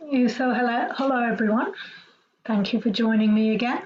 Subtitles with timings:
[0.00, 1.74] So hello, hello everyone.
[2.46, 3.82] Thank you for joining me again.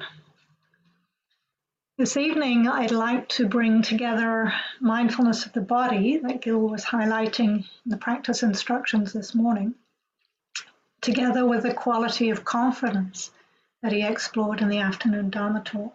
[1.99, 7.49] This evening, I'd like to bring together mindfulness of the body that Gil was highlighting
[7.58, 9.74] in the practice instructions this morning,
[11.00, 13.32] together with the quality of confidence
[13.82, 15.94] that he explored in the afternoon Dharma talk.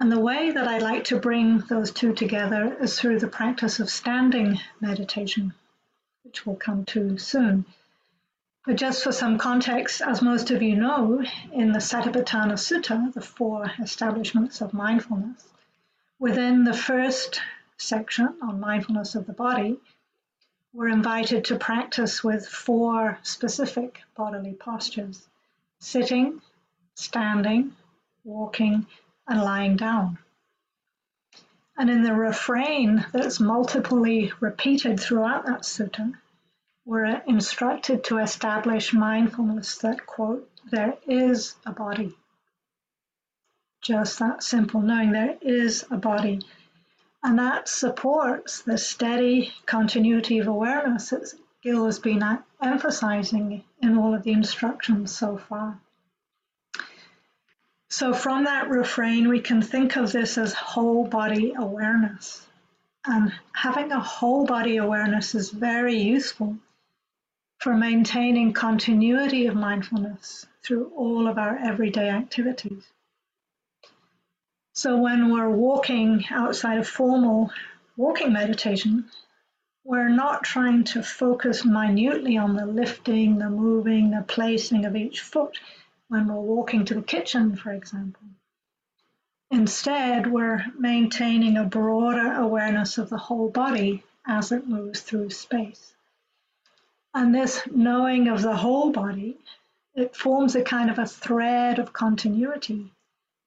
[0.00, 3.78] And the way that I'd like to bring those two together is through the practice
[3.78, 5.54] of standing meditation,
[6.24, 7.64] which we'll come to soon.
[8.68, 13.22] But just for some context, as most of you know, in the Satipatthana Sutta, the
[13.22, 15.42] four establishments of mindfulness,
[16.18, 17.40] within the first
[17.78, 19.80] section on mindfulness of the body,
[20.74, 25.26] we're invited to practice with four specific bodily postures
[25.80, 26.42] sitting,
[26.94, 27.74] standing,
[28.22, 28.86] walking,
[29.26, 30.18] and lying down.
[31.78, 36.12] And in the refrain that's multiply repeated throughout that sutta,
[36.88, 42.14] we're instructed to establish mindfulness that, quote, there is a body.
[43.82, 46.40] Just that simple, knowing there is a body.
[47.22, 51.30] And that supports the steady continuity of awareness that
[51.62, 52.24] Gil has been
[52.62, 55.78] emphasizing in all of the instructions so far.
[57.90, 62.46] So from that refrain, we can think of this as whole body awareness.
[63.04, 66.56] And having a whole body awareness is very useful
[67.58, 72.84] for maintaining continuity of mindfulness through all of our everyday activities.
[74.74, 77.50] So when we're walking outside of formal
[77.96, 79.10] walking meditation,
[79.82, 85.20] we're not trying to focus minutely on the lifting, the moving, the placing of each
[85.20, 85.58] foot
[86.08, 88.22] when we're walking to the kitchen, for example.
[89.50, 95.94] Instead, we're maintaining a broader awareness of the whole body as it moves through space.
[97.14, 99.38] And this knowing of the whole body,
[99.94, 102.92] it forms a kind of a thread of continuity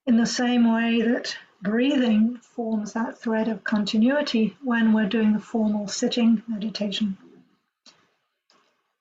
[0.06, 5.40] in the same way that breathing forms that thread of continuity when we're doing the
[5.40, 7.18] formal sitting meditation.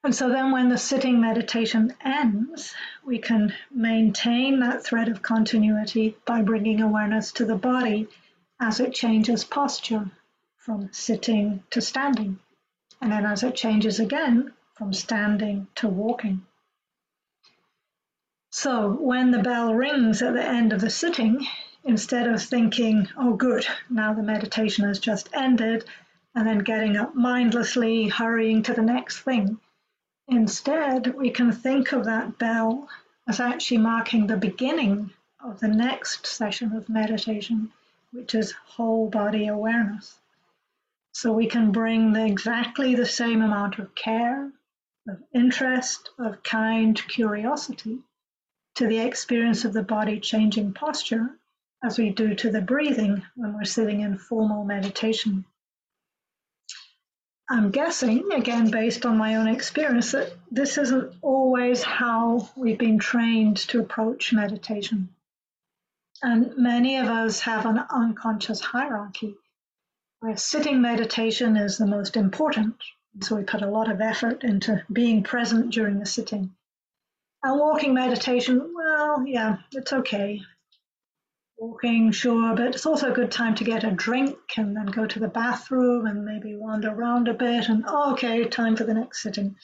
[0.05, 6.17] And so then when the sitting meditation ends, we can maintain that thread of continuity
[6.25, 8.09] by bringing awareness to the body
[8.59, 10.11] as it changes posture
[10.57, 12.39] from sitting to standing.
[13.01, 16.47] And then as it changes again from standing to walking.
[18.51, 21.47] So when the bell rings at the end of the sitting,
[21.85, 25.85] instead of thinking, oh, good, now the meditation has just ended,
[26.35, 29.61] and then getting up mindlessly, hurrying to the next thing,
[30.33, 32.89] Instead, we can think of that bell
[33.27, 35.11] as actually marking the beginning
[35.41, 37.73] of the next session of meditation,
[38.13, 40.20] which is whole body awareness.
[41.21, 44.51] So we can bring the, exactly the same amount of care,
[45.07, 47.99] of interest, of kind curiosity
[48.77, 51.39] to the experience of the body changing posture
[51.85, 55.45] as we do to the breathing when we're sitting in formal meditation.
[57.51, 62.99] I'm guessing, again based on my own experience, that this isn't always how we've been
[62.99, 65.11] trained to approach meditation.
[66.23, 69.37] And many of us have an unconscious hierarchy
[70.21, 72.77] where sitting meditation is the most important.
[73.21, 76.55] So we put a lot of effort into being present during the sitting.
[77.43, 80.43] And walking meditation, well, yeah, it's okay
[81.61, 85.07] walking, sure, but it's also a good time to get a drink and then go
[85.07, 88.95] to the bathroom and maybe wander around a bit and, oh, okay, time for the
[88.95, 89.55] next sitting.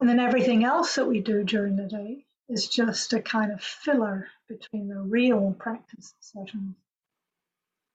[0.00, 3.60] And then everything else that we do during the day is just a kind of
[3.60, 6.76] filler between the real practice sessions.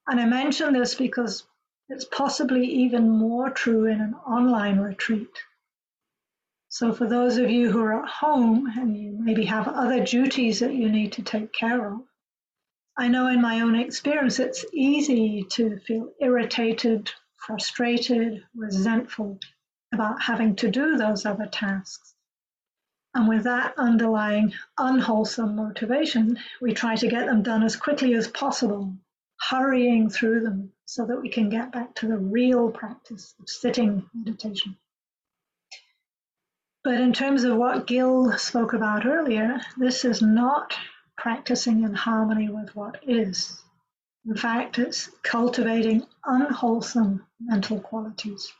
[0.08, 1.46] And I mention this because
[1.90, 5.36] it's possibly even more true in an online retreat.
[6.70, 10.60] So for those of you who are at home and you maybe have other duties
[10.60, 12.02] that you need to take care of,
[12.98, 19.40] I know in my own experience it's easy to feel irritated, frustrated, resentful
[19.94, 22.14] about having to do those other tasks.
[23.14, 28.28] And with that underlying unwholesome motivation, we try to get them done as quickly as
[28.28, 28.96] possible,
[29.50, 34.08] hurrying through them so that we can get back to the real practice of sitting
[34.14, 34.78] meditation.
[36.84, 40.76] But in terms of what Gil spoke about earlier, this is not
[41.18, 43.62] practicing in harmony with what is.
[44.26, 48.52] In fact, it's cultivating unwholesome mental qualities.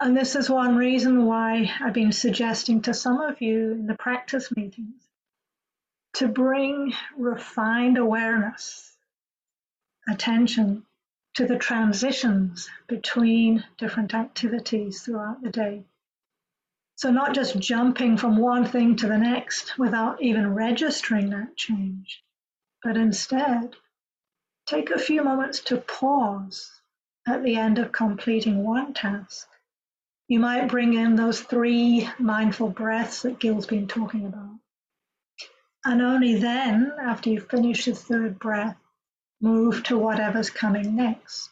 [0.00, 3.96] And this is one reason why I've been suggesting to some of you in the
[3.96, 5.07] practice meetings
[6.18, 8.96] to bring refined awareness,
[10.10, 10.84] attention
[11.34, 15.84] to the transitions between different activities throughout the day.
[16.96, 22.24] So, not just jumping from one thing to the next without even registering that change,
[22.82, 23.76] but instead
[24.66, 26.80] take a few moments to pause
[27.28, 29.46] at the end of completing one task.
[30.26, 34.58] You might bring in those three mindful breaths that Gil's been talking about.
[35.88, 38.76] And only then, after you finish the third breath,
[39.40, 41.48] move to whatever's coming next.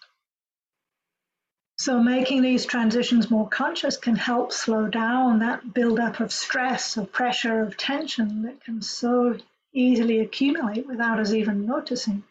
[1.78, 7.10] So making these transitions more conscious can help slow down that buildup of stress, of
[7.12, 9.38] pressure, of tension that can so
[9.72, 12.22] easily accumulate without us even noticing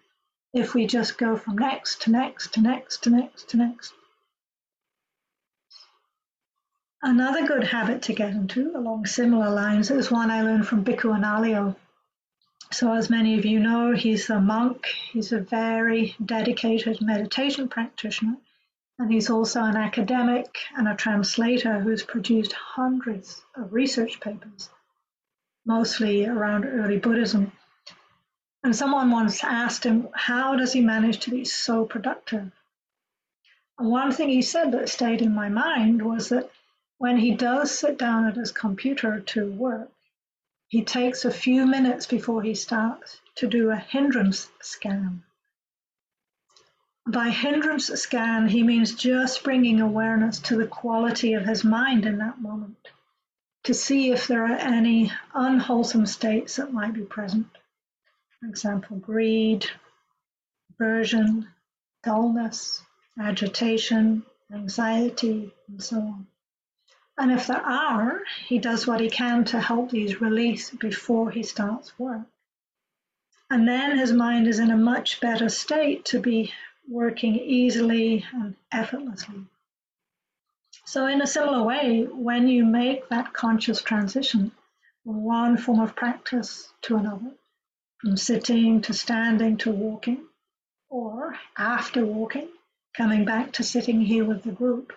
[0.53, 3.93] if we just go from next to next to next to next to next.
[7.01, 11.19] Another good habit to get into along similar lines is one I learned from Bhikkhu
[11.19, 11.75] Analayo.
[12.71, 18.37] So as many of you know, he's a monk, he's a very dedicated meditation practitioner
[18.97, 24.69] and he's also an academic and a translator who's produced hundreds of research papers,
[25.65, 27.51] mostly around early Buddhism.
[28.63, 32.51] And someone once asked him, how does he manage to be so productive?
[33.77, 36.49] And one thing he said that stayed in my mind was that
[36.97, 39.91] when he does sit down at his computer to work,
[40.67, 45.23] he takes a few minutes before he starts to do a hindrance scan.
[47.07, 52.17] By hindrance scan, he means just bringing awareness to the quality of his mind in
[52.17, 52.89] that moment,
[53.63, 57.47] to see if there are any unwholesome states that might be present.
[58.39, 59.67] For example, greed,
[60.71, 61.47] aversion,
[62.03, 62.81] dullness,
[63.19, 66.27] agitation, anxiety, and so on.
[67.17, 71.43] And if there are, he does what he can to help these release before he
[71.43, 72.27] starts work.
[73.49, 76.51] And then his mind is in a much better state to be
[76.89, 79.45] working easily and effortlessly.
[80.85, 84.51] So, in a similar way, when you make that conscious transition
[85.03, 87.31] from one form of practice to another,
[87.97, 90.25] from sitting to standing to walking,
[90.89, 92.49] or after walking,
[92.95, 94.93] coming back to sitting here with the group,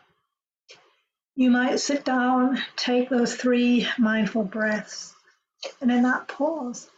[1.38, 5.14] you might sit down, take those three mindful breaths,
[5.81, 6.90] and in that pause,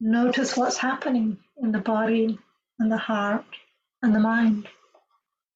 [0.00, 2.38] notice what's happening in the body
[2.78, 3.44] and the heart
[4.00, 4.68] and the mind.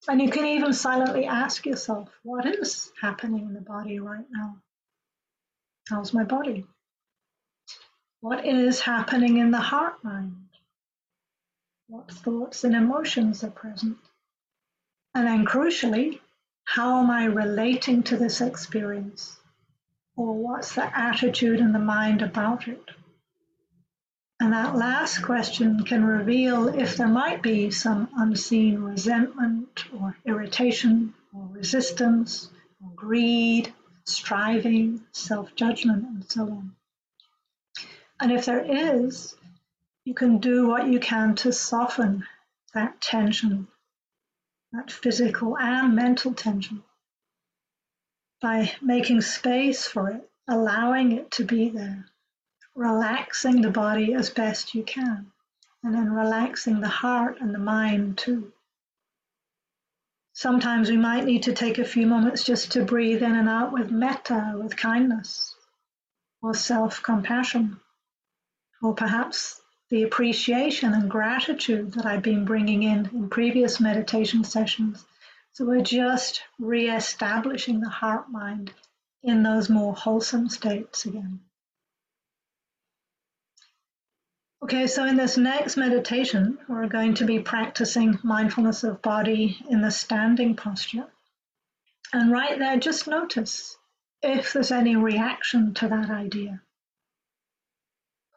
[0.08, 4.56] And you can even silently ask yourself, what is happening in the body right now?
[5.88, 6.66] How's my body?
[8.20, 10.34] What is happening in the heart mind?
[11.86, 13.98] What thoughts and emotions are present?
[15.14, 16.18] And then crucially,
[16.64, 19.38] how am I relating to this experience?
[20.16, 22.90] Or what's the attitude in the mind about it?
[24.40, 31.14] And that last question can reveal if there might be some unseen resentment or irritation
[31.32, 32.50] or resistance
[32.82, 33.72] or greed,
[34.04, 36.74] striving, self judgment, and so on.
[38.20, 39.36] And if there is,
[40.04, 42.26] you can do what you can to soften
[42.74, 43.68] that tension,
[44.74, 46.82] that physical and mental tension,
[48.40, 52.06] by making space for it, allowing it to be there
[52.74, 55.30] relaxing the body as best you can,
[55.82, 58.52] and then relaxing the heart and the mind too.
[60.32, 63.72] Sometimes we might need to take a few moments just to breathe in and out
[63.72, 65.54] with metta, with kindness,
[66.42, 67.78] or self compassion,
[68.82, 69.60] or perhaps
[69.94, 75.06] the appreciation and gratitude that I've been bringing in in previous meditation sessions.
[75.52, 78.72] So we're just re establishing the heart mind
[79.22, 81.38] in those more wholesome states again.
[84.64, 89.80] Okay, so in this next meditation, we're going to be practicing mindfulness of body in
[89.80, 91.06] the standing posture.
[92.12, 93.76] And right there, just notice
[94.22, 96.63] if there's any reaction to that idea.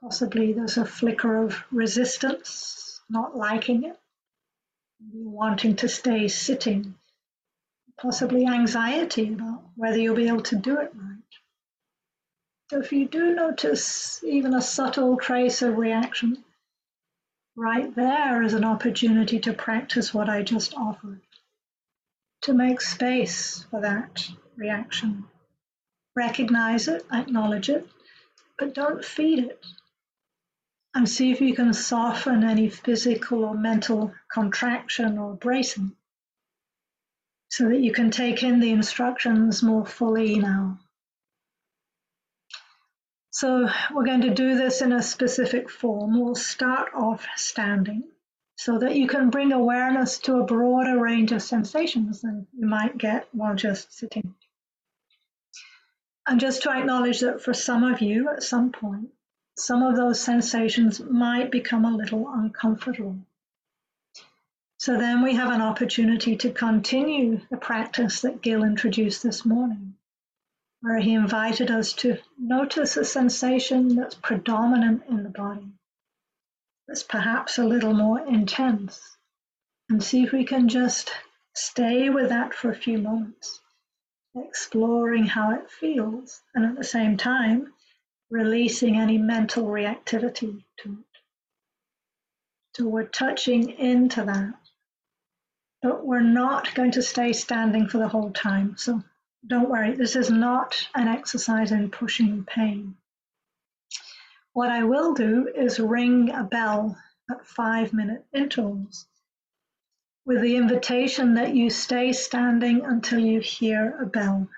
[0.02, 4.00] Possibly there's a flicker of resistance, not liking it,
[5.12, 6.96] wanting to stay sitting,
[8.00, 11.18] possibly anxiety about whether you'll be able to do it right.
[12.70, 16.44] So if you do notice even a subtle trace of reaction,
[17.56, 21.22] right there is an opportunity to practice what I just offered,
[22.42, 25.26] to make space for that reaction.
[26.16, 27.88] Recognize it, acknowledge it,
[28.60, 29.66] but don't feed it.
[30.98, 35.96] And see if you can soften any physical or mental contraction or bracing
[37.50, 40.80] so that you can take in the instructions more fully now.
[43.30, 46.20] So we're going to do this in a specific form.
[46.20, 48.06] We'll start off standing
[48.56, 52.98] so that you can bring awareness to a broader range of sensations than you might
[52.98, 54.34] get while just sitting.
[56.28, 59.12] And just to acknowledge that for some of you at some point,
[59.58, 63.18] some of those sensations might become a little uncomfortable.
[64.78, 69.96] So then we have an opportunity to continue the practice that Gil introduced this morning,
[70.82, 75.74] where he invited us to notice a sensation that's predominant in the body,
[76.88, 79.18] that's perhaps a little more intense,
[79.90, 81.12] and see if we can just
[81.56, 83.60] stay with that for a few moments
[84.36, 87.74] exploring how it feels, and at the same time,
[88.30, 91.20] releasing any mental reactivity to it.
[92.76, 94.54] So we're touching into that.
[95.82, 98.76] But we're not going to stay standing for the whole time.
[98.78, 99.04] So
[99.46, 102.96] don't worry, this is not an exercise in pushing pain.
[104.54, 106.98] What I will do is ring a bell
[107.30, 109.06] at five minute intervals
[110.26, 114.50] with the invitation that you stay standing until you hear a bell.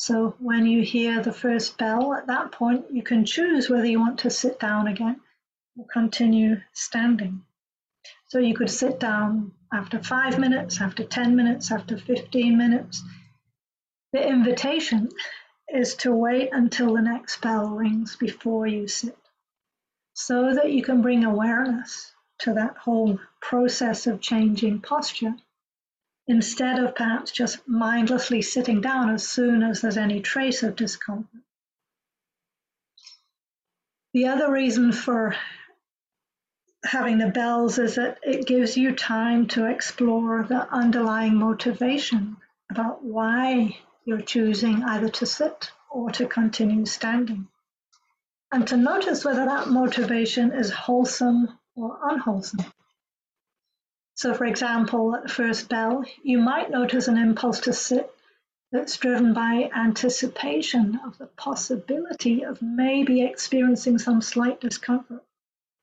[0.00, 4.00] So when you hear the first bell, at that point, you can choose whether you
[4.00, 5.20] want to sit down again
[5.76, 7.44] or continue standing.
[8.28, 13.02] So you could sit down after five minutes, after 10 minutes, after 15 minutes.
[14.14, 15.10] The invitation
[15.68, 19.18] is to wait until the next bell rings before you sit
[20.14, 25.34] so that you can bring awareness to that whole process of changing posture
[26.26, 31.42] instead of perhaps just mindlessly sitting down as soon as there's any trace of discomfort.
[34.12, 35.36] The other reason for
[36.84, 42.36] having the bells is that it gives you time to explore the underlying motivation
[42.70, 47.48] about why you're choosing either to sit or to continue standing.
[48.52, 52.64] And to notice whether that motivation is wholesome or unwholesome.
[54.20, 58.12] So, for example, at the first bell, you might notice an impulse to sit
[58.70, 65.24] that's driven by anticipation of the possibility of maybe experiencing some slight discomfort,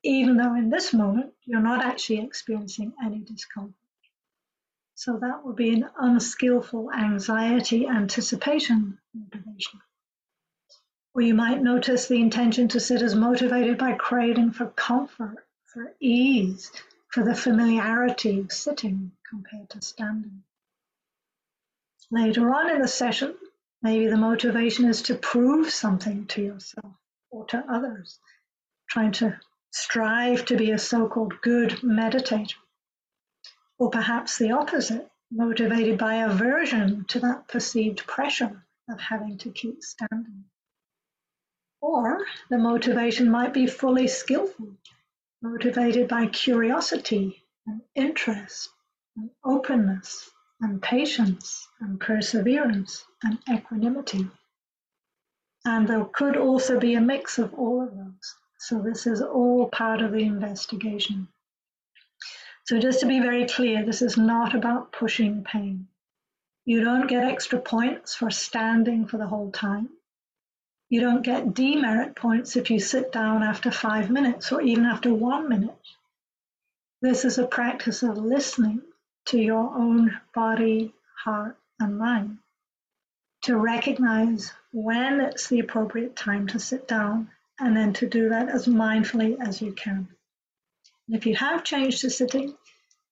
[0.04, 3.74] even though in this moment you're not actually experiencing any discomfort.
[4.94, 9.80] So that would be an unskillful anxiety anticipation motivation.
[11.12, 15.92] Or you might notice the intention to sit as motivated by craving for comfort for
[15.98, 16.70] ease,
[17.10, 20.42] for the familiarity of sitting compared to standing.
[22.10, 23.34] Later on in the session,
[23.82, 26.94] maybe the motivation is to prove something to yourself
[27.30, 28.18] or to others,
[28.88, 29.38] trying to
[29.70, 32.54] strive to be a so-called good meditator.
[33.78, 39.82] Or perhaps the opposite, motivated by aversion to that perceived pressure of having to keep
[39.82, 40.44] standing.
[41.80, 44.78] Or the motivation might be fully skillful,
[45.42, 48.70] motivated by curiosity and interest
[49.16, 50.30] and openness
[50.60, 54.28] and patience and perseverance and equanimity.
[55.64, 58.34] And there could also be a mix of all of those.
[58.58, 61.28] So this is all part of the investigation.
[62.64, 65.88] So just to be very clear, this is not about pushing pain.
[66.64, 69.88] You don't get extra points for standing for the whole time.
[70.88, 75.12] You don't get demerit points if you sit down after five minutes or even after
[75.12, 75.76] one minute.
[77.02, 78.82] This is a practice of listening
[79.26, 82.38] to your own body, heart, and mind
[83.42, 88.48] to recognize when it's the appropriate time to sit down and then to do that
[88.48, 90.08] as mindfully as you can.
[91.08, 92.56] If you have changed to sitting,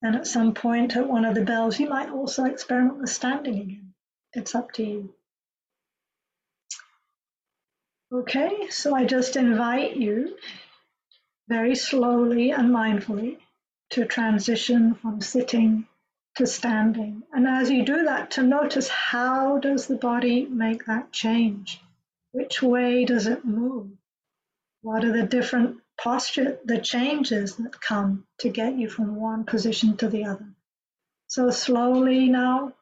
[0.02, 3.61] then at some point at one of the bells, you might also experiment with standing
[3.61, 3.95] again.
[4.33, 5.14] It's up to you.
[8.13, 10.37] Okay, so I just invite you
[11.49, 13.39] very slowly and mindfully
[13.91, 15.89] to transition from sitting
[16.37, 17.25] to standing.
[17.33, 21.81] And as you do that, to notice how does the body make that change?
[22.31, 23.91] Which way does it move?
[24.83, 29.97] What are the different posture, the changes that come to get you from one position
[29.97, 30.47] to the other?
[31.27, 32.75] So slowly now,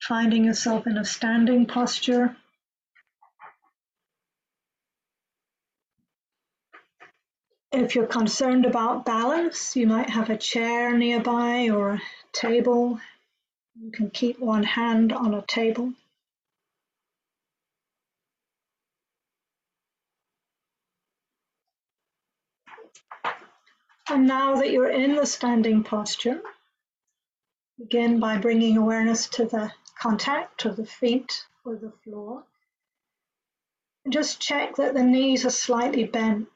[0.00, 2.36] finding yourself in a standing posture,
[7.76, 12.02] If you're concerned about balance, you might have a chair nearby or a
[12.32, 13.00] table.
[13.74, 15.92] You can keep one hand on a table.
[24.08, 26.40] And now that you're in the standing posture,
[27.76, 32.44] begin by bringing awareness to the contact of the feet with the floor.
[34.08, 36.48] Just check that the knees are slightly bent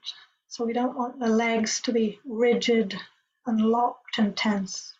[0.49, 2.99] so we don't want the legs to be rigid
[3.47, 4.95] and locked and tense.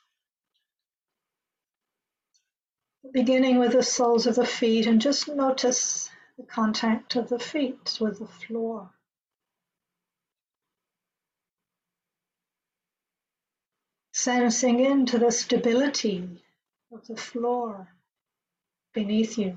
[3.13, 7.97] Beginning with the soles of the feet and just notice the contact of the feet
[7.99, 8.91] with the floor.
[14.13, 16.45] Sensing into the stability
[16.93, 17.89] of the floor
[18.93, 19.57] beneath you.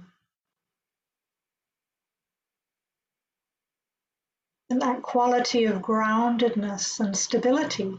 [4.80, 7.98] That quality of groundedness and stability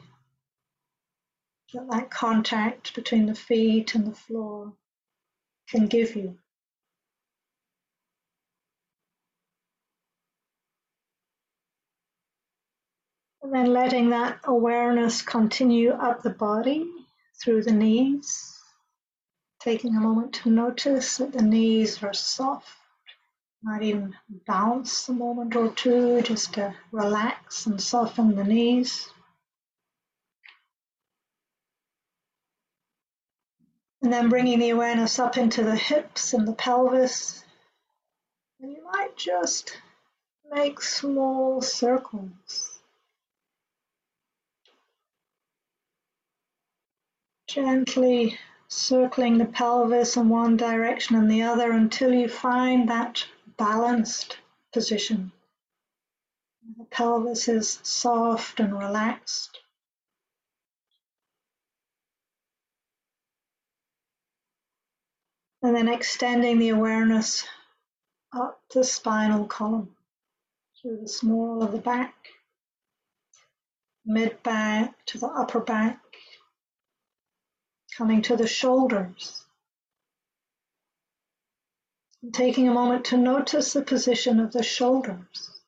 [1.73, 4.73] that that contact between the feet and the floor
[5.69, 6.37] can give you.
[13.43, 16.87] And then letting that awareness continue up the body
[17.43, 18.59] through the knees.
[19.61, 22.82] Taking a moment to notice that the knees are soft.
[23.65, 29.09] Might even bounce a moment or two just to relax and soften the knees.
[34.03, 37.45] And then bringing the awareness up into the hips and the pelvis.
[38.61, 39.79] And you might just
[40.51, 42.81] make small circles.
[47.47, 53.25] Gently circling the pelvis in one direction and the other until you find that
[53.57, 54.39] balanced
[54.73, 55.33] position.
[56.79, 59.59] The pelvis is soft and relaxed.
[65.63, 67.47] And then extending the awareness
[68.33, 69.95] up the spinal column
[70.81, 72.15] through the small of the back,
[74.05, 76.01] mid back to the upper back,
[77.97, 79.45] coming to the shoulders.
[82.31, 85.61] Taking a moment to notice the position of the shoulders.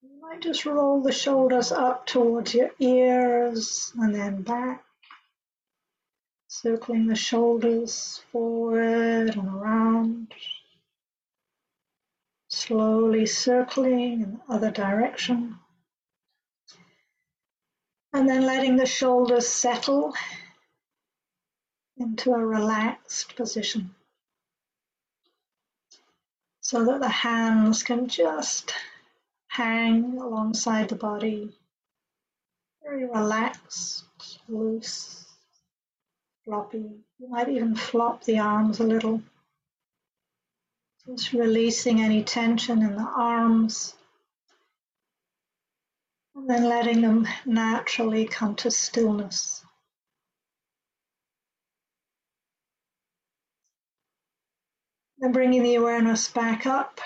[0.00, 4.84] You might just roll the shoulders up towards your ears and then back
[6.48, 10.32] circling the shoulders forward and around,
[12.48, 15.58] slowly circling in the other direction,
[18.14, 20.14] and then letting the shoulders settle
[21.98, 23.94] into a relaxed position
[26.68, 28.74] so that the hands can just
[29.46, 31.50] hang alongside the body,
[32.82, 34.04] very relaxed,
[34.50, 35.24] loose
[36.44, 36.90] floppy.
[37.18, 39.22] You might even flop the arms a little.
[41.06, 43.94] Just releasing any tension in the arms.
[46.36, 49.64] And then letting them naturally come to stillness.
[55.28, 57.02] Then bringing the awareness back up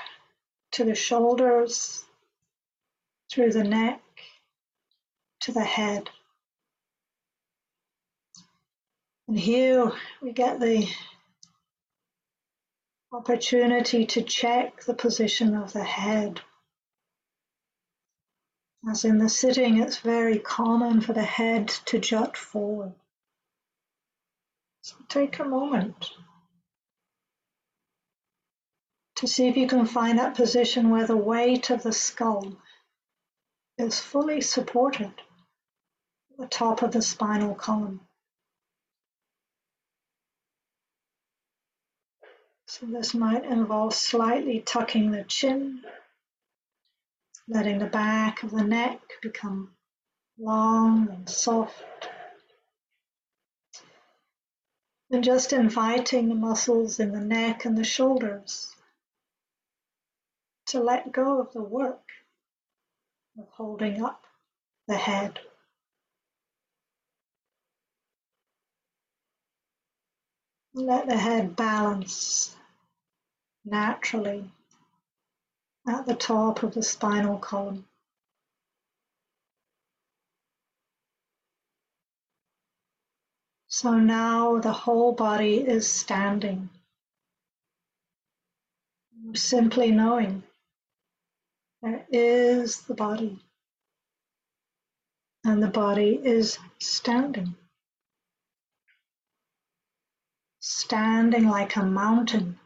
[0.74, 2.04] to the shoulders,
[3.28, 4.00] through the neck,
[5.40, 6.08] to the head.
[9.26, 10.86] And here we get the
[13.12, 16.40] opportunity to check the position of the head.
[18.88, 22.92] As in the sitting, it's very common for the head to jut forward.
[24.82, 26.12] So take a moment
[29.22, 32.56] to see if you can find that position where the weight of the skull
[33.78, 35.12] is fully supported
[36.32, 38.00] at the top of the spinal column.
[42.66, 45.84] So this might involve slightly tucking the chin,
[47.46, 49.70] letting the back of the neck become
[50.36, 51.84] long and soft.
[55.12, 58.71] And just inviting the muscles in the neck and the shoulders
[60.72, 62.08] to let go of the work
[63.38, 64.24] of holding up
[64.88, 65.38] the head.
[70.72, 72.56] Let the head balance
[73.66, 74.50] naturally
[75.86, 77.84] at the top of the spinal column.
[83.66, 86.70] So now the whole body is standing.
[89.34, 90.44] Simply knowing
[91.82, 93.38] there is the body,
[95.44, 97.54] and the body is standing.
[100.60, 102.58] Standing like a mountain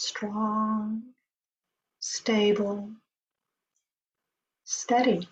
[0.00, 1.02] strong,
[2.00, 2.90] stable,
[4.64, 5.28] steady,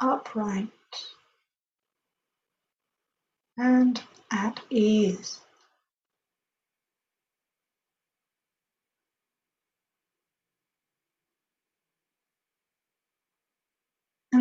[0.00, 0.68] upright,
[3.56, 5.40] and at ease.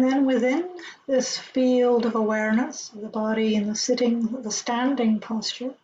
[0.02, 0.68] And then within
[1.06, 5.76] this field of awareness of the body in the sitting, the standing posture,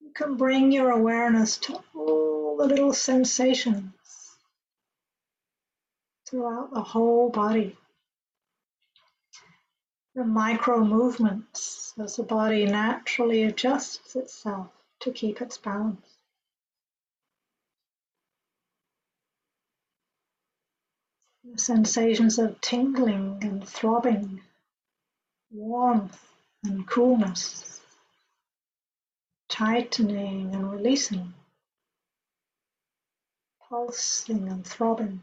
[0.00, 3.92] you can bring your awareness to all the little sensations
[6.28, 7.76] throughout the whole body.
[10.16, 16.17] The micro movements as the body naturally adjusts itself to keep its balance.
[21.60, 24.40] Sensations of tingling and throbbing,
[25.50, 26.18] warmth
[26.64, 27.80] and coolness,
[29.48, 31.34] tightening and releasing,
[33.68, 35.22] pulsing and throbbing.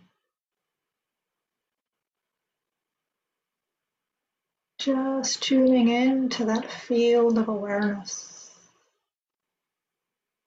[4.77, 8.51] Just tuning in to that field of awareness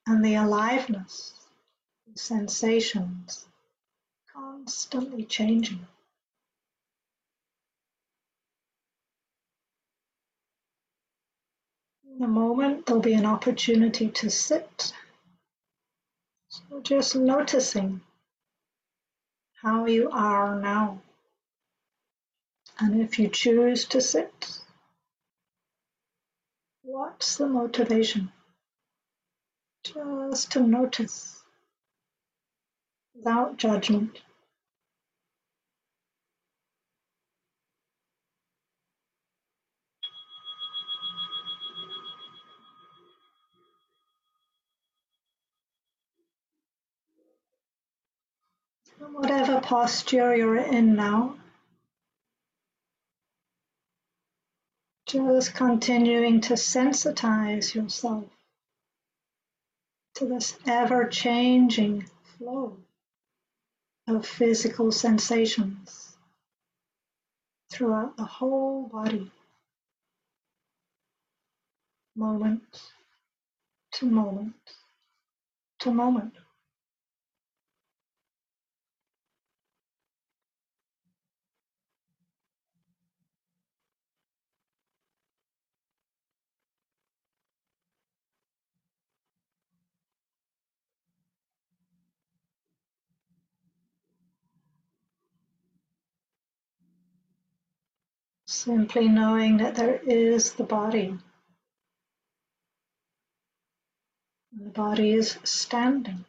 [0.07, 1.35] and the aliveness,
[2.13, 3.48] the sensations
[4.59, 5.87] constantly changing.
[12.17, 14.93] In a moment, there'll be an opportunity to sit.
[16.49, 18.01] So just noticing
[19.63, 21.01] how you are now.
[22.81, 24.61] And if you choose to sit,
[26.83, 28.33] what's the motivation?
[29.85, 31.43] Just to notice
[33.15, 34.21] without judgment.
[49.13, 51.37] Whatever posture you're in now,
[55.07, 58.27] just continuing to sensitize yourself
[60.15, 62.07] to this ever changing
[62.39, 62.77] flow
[64.07, 66.17] of physical sensations
[67.71, 69.31] throughout the whole body,
[72.17, 72.83] moment
[73.93, 74.55] to moment
[75.81, 76.35] to moment.
[98.65, 101.17] Simply knowing that there is the body.
[104.51, 106.25] The body is standing.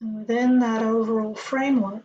[0.00, 2.04] And within that overall framework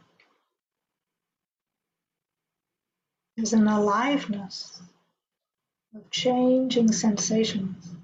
[3.38, 4.82] is an aliveness
[5.94, 8.01] of changing sensations.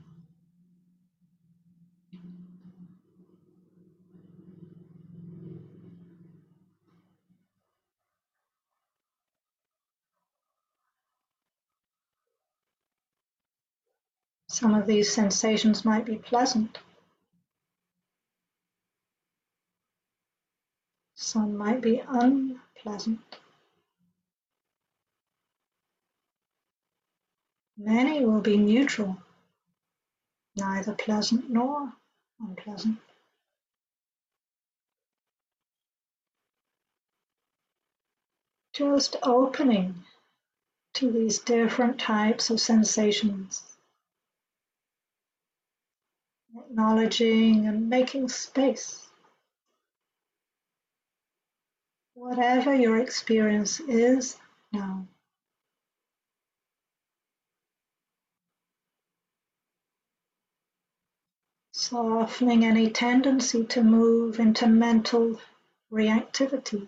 [14.60, 16.80] Some of these sensations might be pleasant.
[21.14, 23.20] Some might be unpleasant.
[27.78, 29.22] Many will be neutral,
[30.56, 31.94] neither pleasant nor
[32.40, 32.98] unpleasant.
[38.74, 40.04] Just opening
[40.94, 43.67] to these different types of sensations
[46.60, 49.08] acknowledging and making space.
[52.14, 54.38] Whatever your experience is
[54.72, 55.06] now.
[61.74, 65.40] Softening any tendency to move into mental
[65.92, 66.88] reactivity.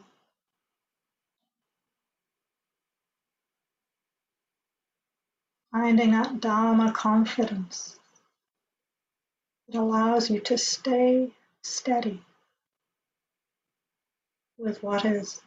[5.71, 7.98] Finding that Dharma confidence.
[9.69, 11.31] It allows you to stay
[11.63, 12.23] steady
[14.57, 15.41] with what is.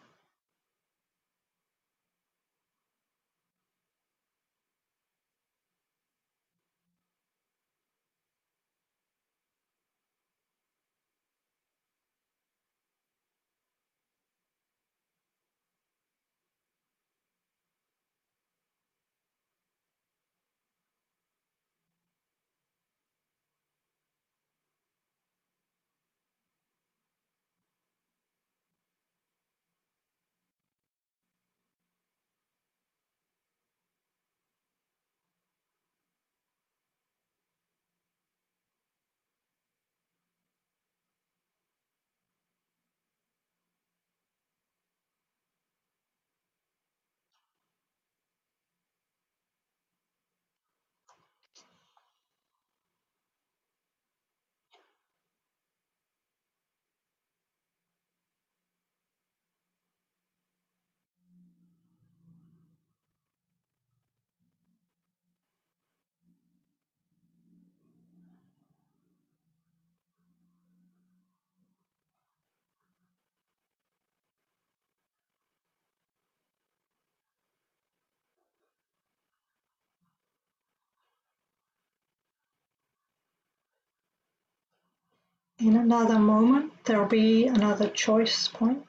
[85.63, 88.85] In another moment, there'll be another choice point.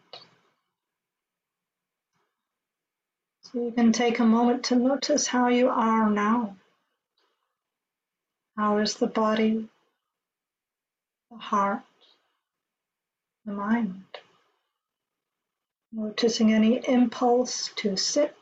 [3.42, 6.56] So you can take a moment to notice how you are now.
[8.58, 9.70] How is the body,
[11.30, 11.84] the heart,
[13.46, 14.06] the mind?
[15.92, 18.36] Noticing any impulse to sit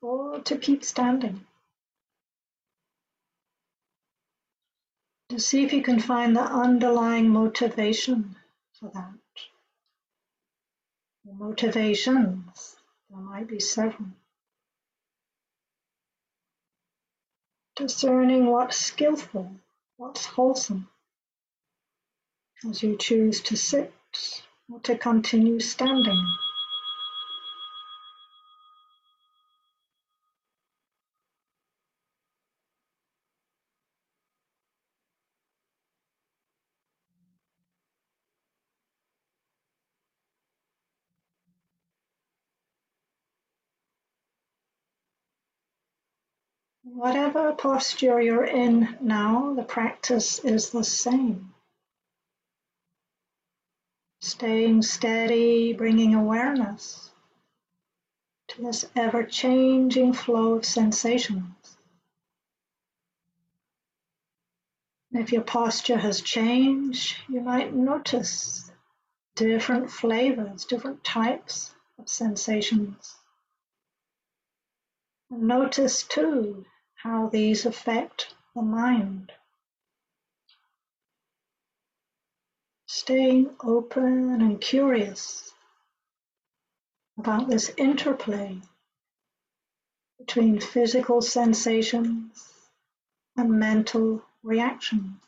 [0.00, 1.46] or to keep standing.
[5.32, 8.36] To see if you can find the underlying motivation
[8.78, 9.14] for that.
[11.24, 12.76] The motivations,
[13.08, 14.08] there might be several.
[17.74, 19.50] discerning what's skillful,
[19.96, 20.88] what's wholesome,
[22.68, 23.92] as you choose to sit
[24.70, 26.26] or to continue standing.
[46.94, 51.54] Whatever posture you're in now, the practice is the same.
[54.20, 57.10] Staying steady, bringing awareness
[58.48, 61.78] to this ever changing flow of sensations.
[65.12, 68.70] If your posture has changed, you might notice
[69.34, 73.16] different flavors, different types of sensations.
[75.30, 76.66] Notice too
[77.02, 79.32] how these affect the mind.
[82.86, 85.52] Staying open and curious
[87.18, 88.56] about this interplay
[90.18, 92.52] between physical sensations
[93.36, 95.18] and mental reactions.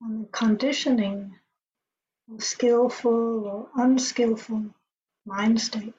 [0.00, 1.36] And the conditioning
[2.32, 4.74] of skillful or unskillful
[5.24, 5.97] mind states.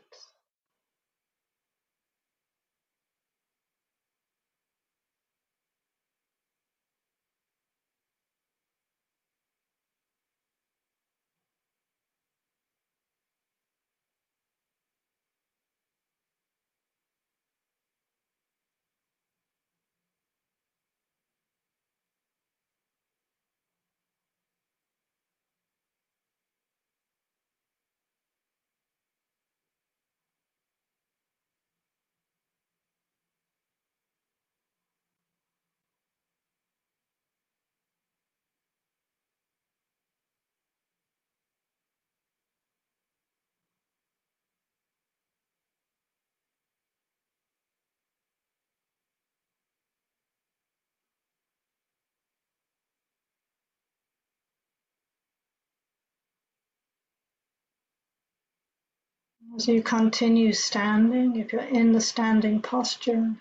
[59.56, 63.36] As you continue standing, if you're in the standing posture,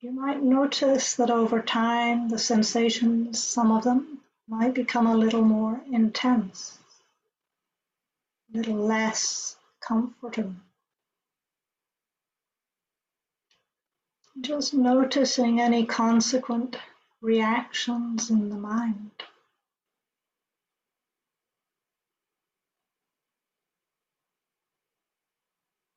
[0.00, 5.42] you might notice that over time the sensations, some of them, might become a little
[5.42, 6.78] more intense,
[8.52, 10.56] a little less comfortable.
[14.40, 16.76] Just noticing any consequent
[17.20, 19.10] reactions in the mind.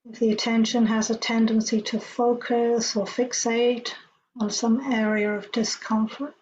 [0.05, 3.91] The attention has a tendency to focus or fixate
[4.39, 6.35] on some area of discomfort,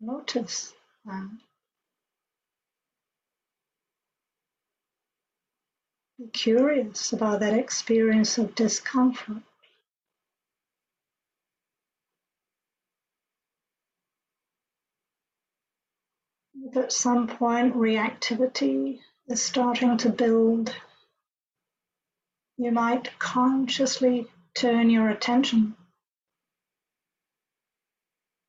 [0.00, 0.74] notice
[1.06, 1.30] that.
[6.18, 9.42] Be curious about that experience of discomfort.
[16.54, 20.74] If at some point reactivity is starting to build
[22.62, 25.74] you might consciously turn your attention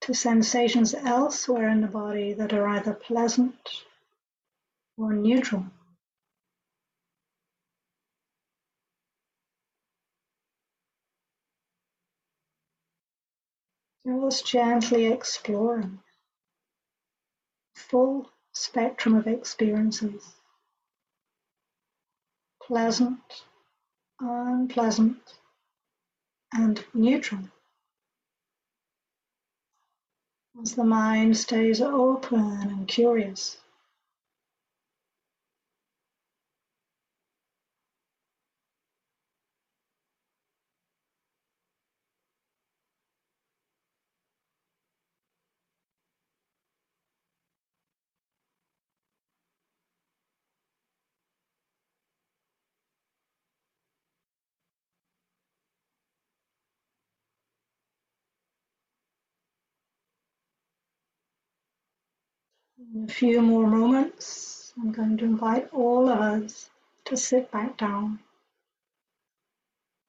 [0.02, 3.56] to sensations elsewhere in the body that are either pleasant
[4.98, 5.66] or neutral.
[14.06, 16.00] Just gently exploring
[17.74, 20.36] the full spectrum of experiences,
[22.62, 23.44] pleasant
[24.20, 25.18] unpleasant,
[26.54, 27.42] and neutral.
[30.62, 33.58] As the mind stays open and curious.
[62.92, 66.70] In a few more moments, I'm going to invite all of us
[67.06, 68.20] to sit back down.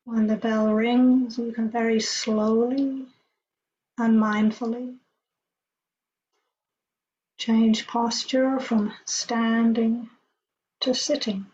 [0.05, 3.07] When the bell rings, you can very slowly
[3.97, 4.99] and mindfully
[7.39, 10.11] change posture from standing
[10.81, 11.47] to sitting.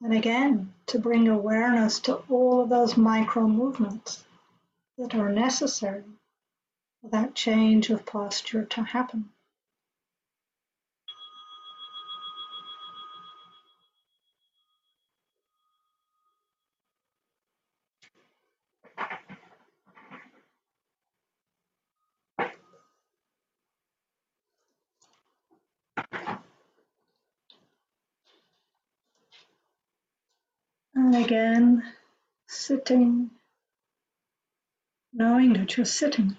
[0.00, 4.24] And again, to bring awareness to all of those micro movements
[4.96, 6.04] that are necessary
[7.02, 9.30] for that change of posture to happen.
[30.96, 31.82] And again,
[32.86, 33.30] sitting,
[35.12, 36.36] knowing that you're sitting.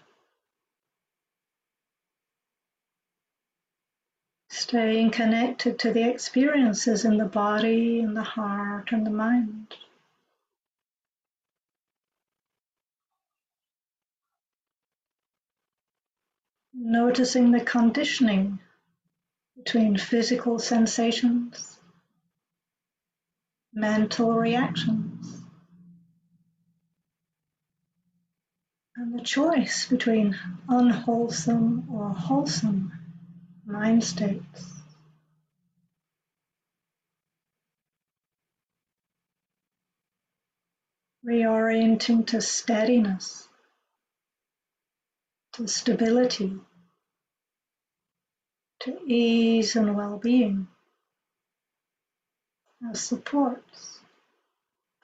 [4.51, 9.73] Staying connected to the experiences in the body, in the heart, and the mind.
[16.75, 18.59] Noticing the conditioning
[19.57, 21.79] between physical sensations,
[23.73, 25.44] mental reactions,
[29.15, 32.91] the choice between unwholesome or wholesome
[33.65, 34.73] mind states.
[41.25, 43.47] Reorienting to steadiness,
[45.53, 46.59] to stability,
[48.81, 50.67] to ease and well-being
[52.91, 53.99] as supports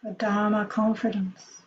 [0.02, 1.61] for Dharma confidence.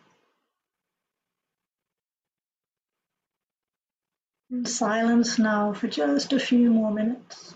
[4.63, 7.55] Silence now for just a few more minutes.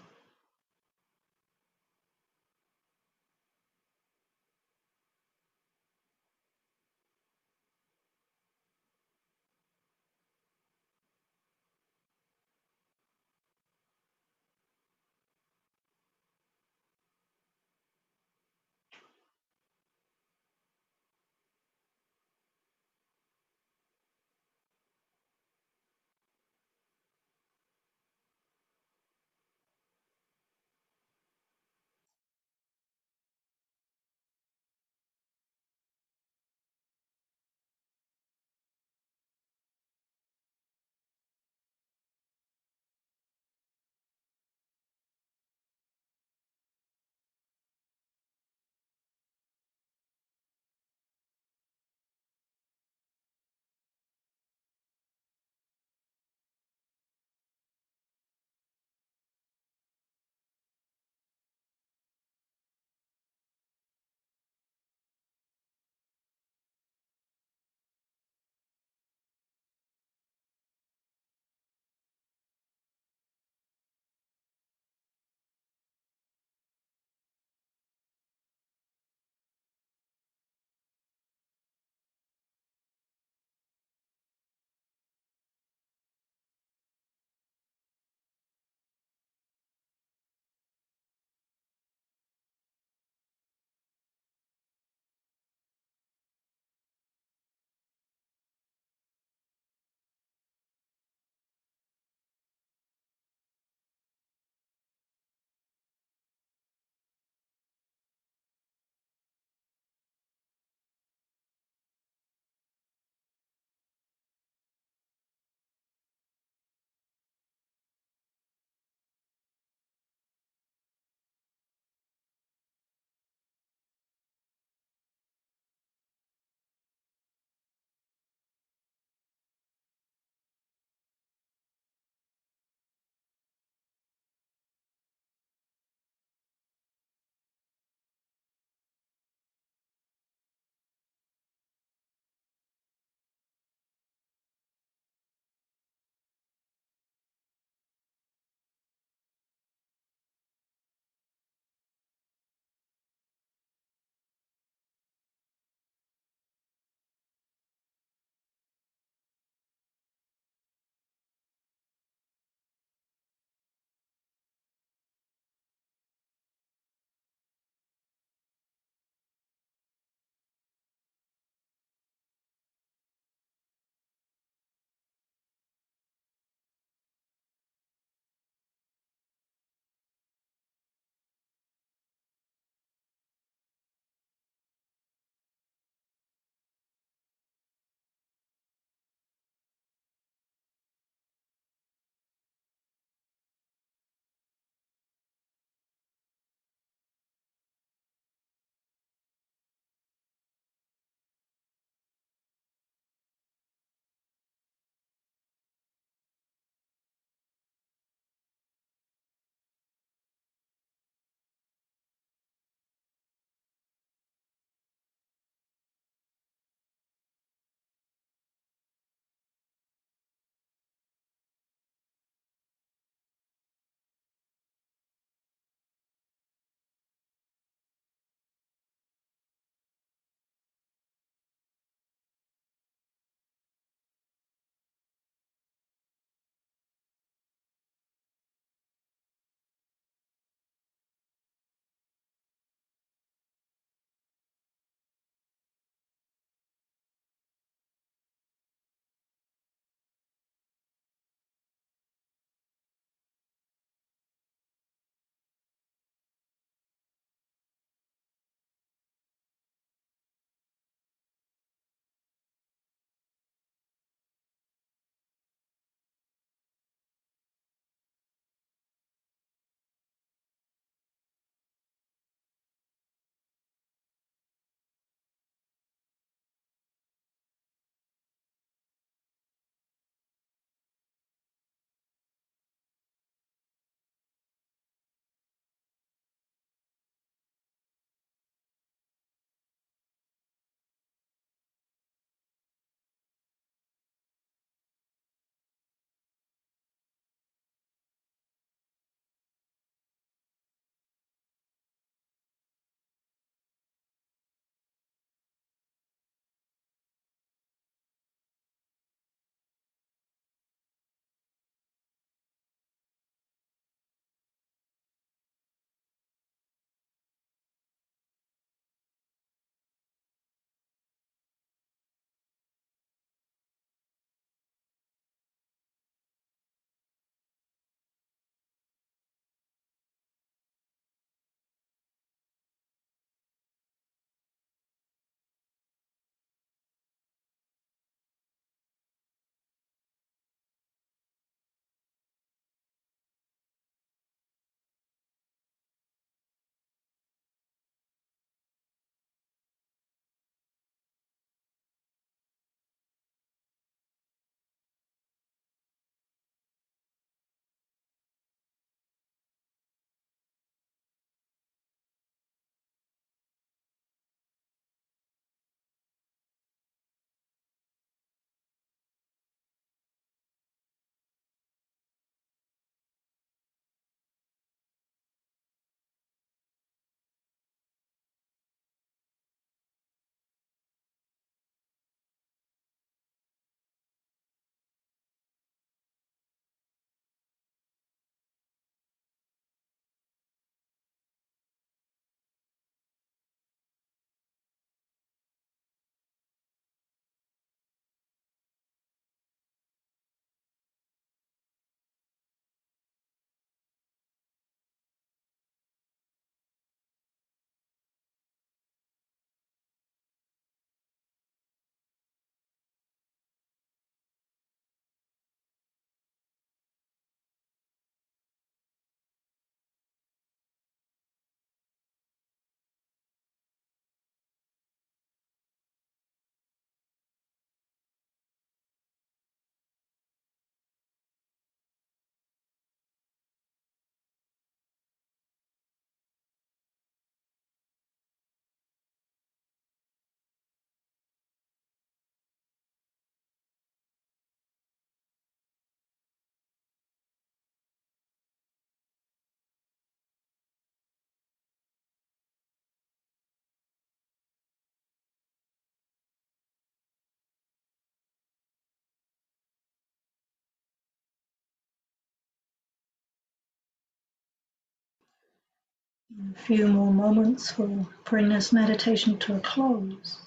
[466.32, 470.38] A few more moments will bring this meditation to a close.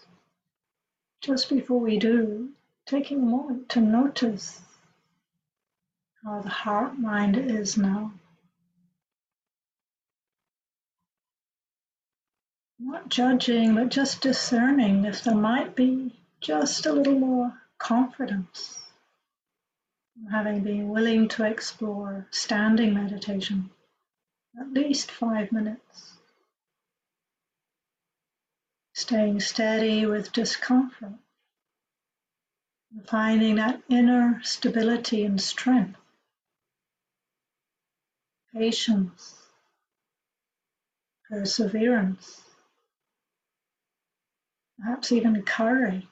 [1.21, 2.53] Just before we do,
[2.87, 4.63] taking a moment to notice
[6.23, 8.13] how the heart mind is now.
[12.79, 18.81] Not judging, but just discerning if there might be just a little more confidence.
[20.31, 23.71] Having been willing to explore standing meditation
[24.61, 26.13] at least five minutes.
[28.95, 31.15] Staying steady with discomfort.
[33.07, 35.99] Finding that inner stability and strength.
[38.55, 39.35] Patience.
[41.31, 42.43] Perseverance.
[44.79, 46.05] Perhaps even courage.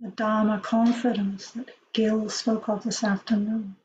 [0.00, 3.76] The Dharma confidence that Gil spoke of this afternoon.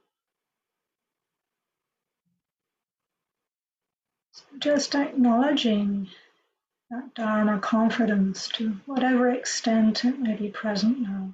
[4.60, 6.10] Just acknowledging
[6.90, 11.34] that Dharma confidence to whatever extent it may be present now.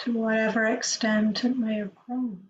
[0.00, 2.48] To whatever extent it may have grown.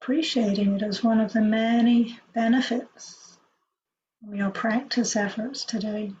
[0.00, 3.38] Appreciating it as one of the many benefits
[4.26, 6.12] of your practice efforts today.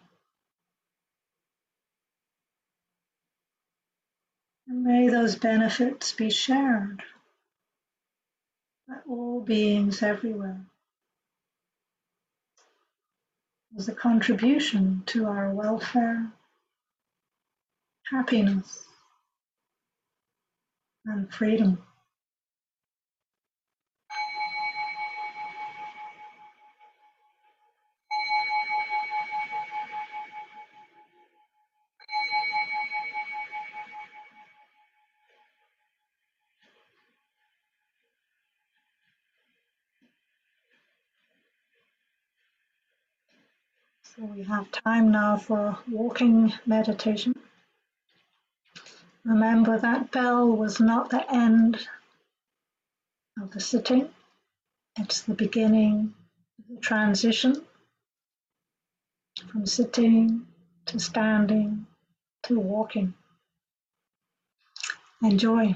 [4.82, 7.02] May those benefits be shared
[8.88, 10.60] by all beings everywhere
[13.76, 16.26] as a contribution to our welfare,
[18.10, 18.84] happiness,
[21.06, 21.82] and freedom.
[44.16, 47.34] So we have time now for walking meditation.
[49.24, 51.88] Remember that bell was not the end
[53.42, 54.08] of the sitting,
[54.96, 56.14] it's the beginning
[56.60, 57.64] of the transition
[59.50, 60.46] from sitting
[60.86, 61.84] to standing
[62.44, 63.14] to walking.
[65.24, 65.74] Enjoy.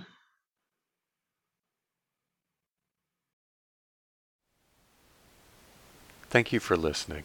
[6.30, 7.24] Thank you for listening.